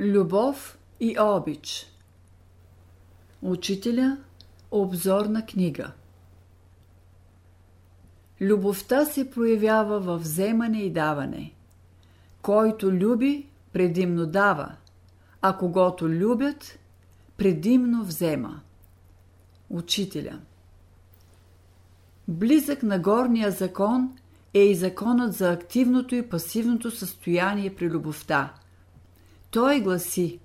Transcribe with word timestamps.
Любов 0.00 0.78
и 1.00 1.16
обич 1.20 1.86
Учителя 3.42 4.18
Обзорна 4.70 5.46
книга 5.46 5.92
Любовта 8.40 9.04
се 9.04 9.30
проявява 9.30 10.00
във 10.00 10.22
вземане 10.22 10.82
и 10.82 10.92
даване. 10.92 11.52
Който 12.42 12.92
люби, 12.92 13.46
предимно 13.72 14.26
дава, 14.26 14.72
а 15.42 15.56
когато 15.56 16.08
любят, 16.08 16.78
предимно 17.36 18.04
взема. 18.04 18.60
Учителя 19.70 20.40
Близък 22.28 22.82
на 22.82 22.98
горния 22.98 23.50
закон 23.50 24.18
е 24.54 24.60
и 24.60 24.74
законът 24.74 25.34
за 25.34 25.52
активното 25.52 26.14
и 26.14 26.28
пасивното 26.28 26.90
състояние 26.90 27.74
при 27.74 27.90
любовта. 27.90 28.54
Той 29.50 29.80
гласи 29.80 30.38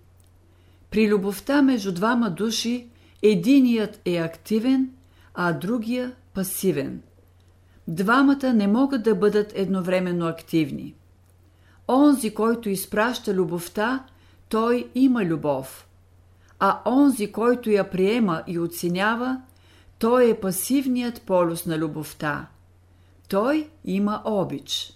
При 0.92 1.10
любовта 1.10 1.62
между 1.62 1.92
двама 1.92 2.30
души 2.30 2.88
единият 3.22 4.02
е 4.06 4.18
активен, 4.18 4.90
а 5.34 5.54
другия 5.54 6.12
пасивен. 6.34 7.02
Двамата 7.88 8.54
не 8.54 8.68
могат 8.68 9.04
да 9.04 9.16
бъдат 9.16 9.52
едновременно 9.56 10.28
активни. 10.28 10.96
Онзи, 11.88 12.34
който 12.34 12.70
изпраща 12.70 13.34
любовта, 13.34 14.06
той 14.50 14.90
има 14.96 15.26
любов. 15.26 15.88
А 16.60 16.80
онзи, 16.86 17.32
който 17.32 17.70
я 17.70 17.90
приема 17.90 18.44
и 18.48 18.60
оценява, 18.60 19.42
той 20.00 20.30
е 20.30 20.40
пасивният 20.40 21.22
полюс 21.22 21.66
на 21.66 21.78
любовта. 21.78 22.48
Той 23.30 23.70
има 23.86 24.22
обич. 24.26 24.94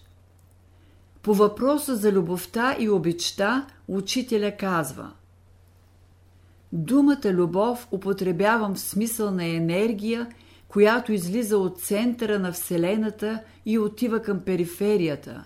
По 1.21 1.33
въпроса 1.33 1.95
за 1.95 2.11
любовта 2.11 2.75
и 2.79 2.89
обичта 2.89 3.67
учителя 3.87 4.57
казва 4.57 5.11
Думата 6.71 7.25
любов 7.25 7.87
употребявам 7.91 8.75
в 8.75 8.79
смисъл 8.79 9.31
на 9.31 9.45
енергия, 9.45 10.27
която 10.67 11.13
излиза 11.13 11.57
от 11.57 11.81
центъра 11.81 12.39
на 12.39 12.51
Вселената 12.51 13.41
и 13.65 13.79
отива 13.79 14.21
към 14.21 14.39
периферията, 14.39 15.45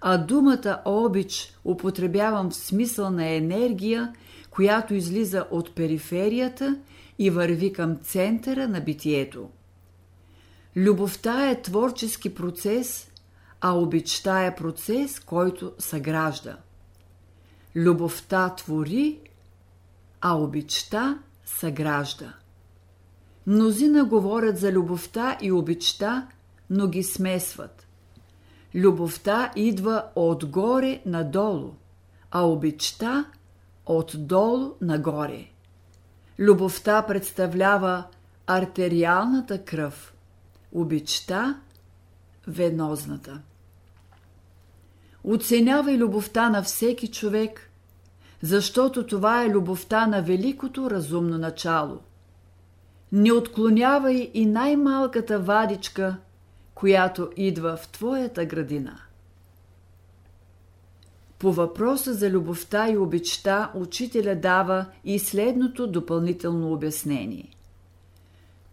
а 0.00 0.18
думата 0.18 0.82
обич 0.84 1.54
употребявам 1.64 2.50
в 2.50 2.54
смисъл 2.54 3.10
на 3.10 3.28
енергия, 3.28 4.12
която 4.50 4.94
излиза 4.94 5.46
от 5.50 5.74
периферията 5.74 6.76
и 7.18 7.30
върви 7.30 7.72
към 7.72 7.96
центъра 7.96 8.68
на 8.68 8.80
битието. 8.80 9.48
Любовта 10.76 11.50
е 11.50 11.62
творчески 11.62 12.34
процес, 12.34 13.07
а 13.60 13.72
обичта 13.72 14.44
е 14.44 14.54
процес, 14.54 15.20
който 15.20 15.72
съгражда. 15.78 16.56
Любовта 17.76 18.54
твори, 18.54 19.20
а 20.20 20.34
обичта 20.34 21.18
съгражда. 21.44 22.34
Мнозина 23.46 24.04
говорят 24.04 24.58
за 24.58 24.72
любовта 24.72 25.38
и 25.42 25.52
обичта, 25.52 26.28
но 26.70 26.88
ги 26.88 27.02
смесват. 27.02 27.86
Любовта 28.74 29.52
идва 29.56 30.04
отгоре 30.14 31.02
надолу, 31.06 31.74
а 32.30 32.48
обичта 32.48 33.24
отдолу 33.86 34.74
нагоре. 34.80 35.46
Любовта 36.38 37.02
представлява 37.02 38.04
артериалната 38.46 39.64
кръв, 39.64 40.14
обичта– 40.72 41.60
венозната. 42.48 43.40
Оценявай 45.24 45.96
любовта 45.96 46.50
на 46.50 46.62
всеки 46.62 47.08
човек, 47.08 47.70
защото 48.42 49.06
това 49.06 49.44
е 49.44 49.48
любовта 49.48 50.06
на 50.06 50.22
великото 50.22 50.90
разумно 50.90 51.38
начало. 51.38 51.98
Не 53.12 53.32
отклонявай 53.32 54.30
и 54.34 54.46
най-малката 54.46 55.38
вадичка, 55.38 56.16
която 56.74 57.30
идва 57.36 57.76
в 57.76 57.88
твоята 57.88 58.44
градина. 58.44 59.00
По 61.38 61.52
въпроса 61.52 62.14
за 62.14 62.30
любовта 62.30 62.88
и 62.88 62.96
обичта 62.96 63.72
учителя 63.74 64.34
дава 64.34 64.86
и 65.04 65.18
следното 65.18 65.86
допълнително 65.86 66.72
обяснение. 66.72 67.50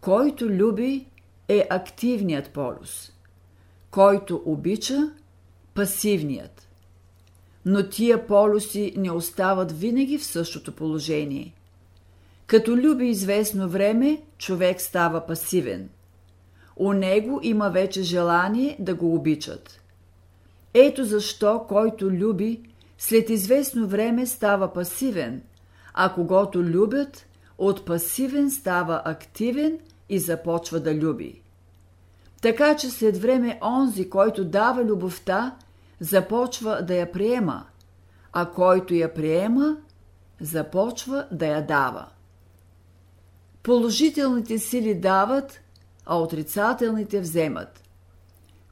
Който 0.00 0.50
люби 0.50 1.06
е 1.48 1.66
активният 1.70 2.50
полюс, 2.50 3.12
който 3.96 4.42
обича– 4.44 5.10
пасивният. 5.74 6.68
Но 7.66 7.88
тия 7.88 8.26
полюси 8.26 8.94
не 8.96 9.10
остават 9.10 9.72
винаги 9.72 10.18
в 10.18 10.24
същото 10.24 10.72
положение. 10.72 11.54
Като 12.46 12.76
люби 12.76 13.06
известно 13.06 13.68
време, 13.68 14.22
човек 14.38 14.80
става 14.80 15.26
пасивен. 15.26 15.88
У 16.76 16.92
него 16.92 17.40
има 17.42 17.70
вече 17.70 18.02
желание 18.02 18.76
да 18.80 18.94
го 18.94 19.14
обичат– 19.14 19.80
ето 20.74 21.04
защо, 21.04 21.64
който 21.68 22.10
люби, 22.10 22.60
след 22.98 23.30
известно 23.30 23.88
време 23.88 24.26
става 24.26 24.72
пасивен, 24.72 25.42
а 25.94 26.14
когато 26.14 26.62
любят, 26.62 27.26
от 27.58 27.84
пасивен 27.84 28.50
става 28.50 29.02
активен 29.04 29.78
и 30.08 30.18
започва 30.18 30.80
да 30.80 30.94
люби. 30.94 31.42
Така 32.42 32.76
че 32.76 32.90
след 32.90 33.16
време 33.16 33.58
онзи, 33.62 34.10
който 34.10 34.44
дава 34.44 34.84
любовта, 34.84 35.56
започва 36.00 36.82
да 36.82 36.94
я 36.94 37.12
приема, 37.12 37.64
а 38.32 38.46
който 38.46 38.94
я 38.94 39.14
приема, 39.14 39.76
започва 40.40 41.26
да 41.32 41.46
я 41.46 41.66
дава. 41.66 42.06
Положителните 43.62 44.58
сили 44.58 44.94
дават, 44.94 45.60
а 46.06 46.18
отрицателните 46.18 47.20
вземат. 47.20 47.82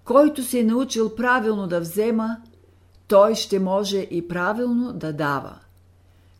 Който 0.04 0.42
се 0.42 0.60
е 0.60 0.64
научил 0.64 1.14
правилно 1.14 1.66
да 1.66 1.80
взема, 1.80 2.36
той 3.08 3.34
ще 3.34 3.58
може 3.58 3.98
и 3.98 4.28
правилно 4.28 4.92
да 4.92 5.12
дава. 5.12 5.58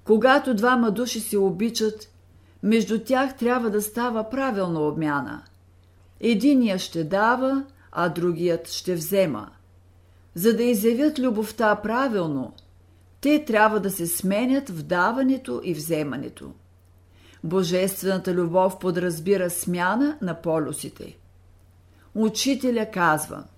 Когато 0.04 0.54
двама 0.54 0.90
души 0.90 1.20
се 1.20 1.38
обичат, 1.38 2.08
между 2.62 3.04
тях 3.04 3.36
трябва 3.36 3.70
да 3.70 3.82
става 3.82 4.30
правилна 4.30 4.80
обмяна. 4.80 5.42
Единият 6.20 6.80
ще 6.80 7.04
дава, 7.04 7.64
а 7.92 8.08
другият 8.08 8.68
ще 8.68 8.94
взема. 8.94 9.50
За 10.34 10.56
да 10.56 10.62
изявят 10.62 11.18
любовта 11.18 11.76
правилно, 11.76 12.52
те 13.20 13.44
трябва 13.44 13.80
да 13.80 13.90
се 13.90 14.06
сменят 14.06 14.68
в 14.68 14.82
даването 14.82 15.60
и 15.64 15.74
вземането. 15.74 16.52
Божествената 17.44 18.34
любов 18.34 18.78
подразбира 18.78 19.50
смяна 19.50 20.18
на 20.22 20.42
полюсите. 20.42 21.18
Учителя 22.14 22.90
казва– 22.90 23.44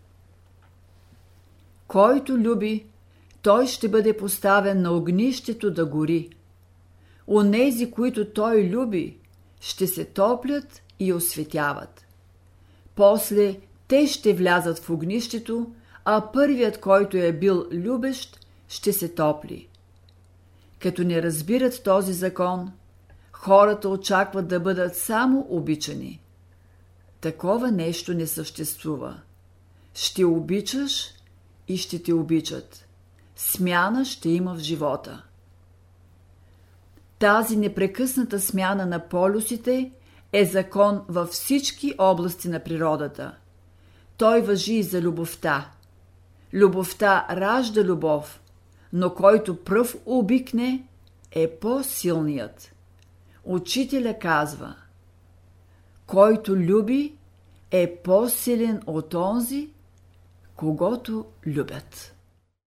който 1.88 2.38
люби, 2.38 2.86
той 3.42 3.66
ще 3.66 3.88
бъде 3.88 4.16
поставен 4.16 4.82
на 4.82 4.92
огнището 4.92 5.70
да 5.70 5.86
гори. 5.86 6.30
Онези, 7.28 7.90
които 7.90 8.32
той 8.32 8.68
люби, 8.68 9.18
ще 9.60 9.86
се 9.86 10.04
топлят 10.04 10.82
и 10.98 11.12
осветяват. 11.12 12.05
После 12.96 13.56
те 13.88 14.06
ще 14.06 14.34
влязат 14.34 14.78
в 14.78 14.90
огнището, 14.90 15.72
а 16.04 16.32
първият, 16.32 16.80
който 16.80 17.16
е 17.16 17.32
бил 17.32 17.66
любещ, 17.72 18.46
ще 18.68 18.92
се 18.92 19.08
топли. 19.08 19.68
Като 20.78 21.04
не 21.04 21.22
разбират 21.22 21.82
този 21.84 22.12
закон, 22.12 22.72
хората 23.32 23.88
очакват 23.88 24.48
да 24.48 24.60
бъдат 24.60 24.96
само 24.96 25.46
обичани. 25.48 26.20
Такова 27.20 27.70
нещо 27.70 28.14
не 28.14 28.26
съществува. 28.26 29.20
Ще 29.94 30.24
обичаш, 30.24 31.16
и 31.68 31.76
ще 31.76 32.02
те 32.02 32.12
обичат. 32.12 32.86
Смяна 33.36 34.04
ще 34.04 34.28
има 34.28 34.54
в 34.54 34.58
живота. 34.58 35.22
Тази 37.18 37.56
непрекъсната 37.56 38.40
смяна 38.40 38.86
на 38.86 39.08
полюсите 39.08 39.90
е 40.32 40.44
закон 40.44 41.02
във 41.08 41.28
всички 41.28 41.94
области 41.98 42.48
на 42.48 42.64
природата. 42.64 43.34
Той 44.16 44.40
въжи 44.40 44.74
и 44.74 44.82
за 44.82 45.00
любовта. 45.00 45.70
Любовта 46.52 47.26
ражда 47.30 47.84
любов, 47.84 48.40
но 48.92 49.14
който 49.14 49.64
пръв 49.64 49.96
обикне, 50.06 50.86
е 51.30 51.50
по-силният. 51.50 52.72
Учителя 53.44 54.18
казва 54.18 54.74
Който 56.06 56.56
люби, 56.56 57.16
е 57.70 57.96
по-силен 57.96 58.82
от 58.86 59.14
онзи, 59.14 59.70
когато 60.56 61.24
любят. 61.46 62.15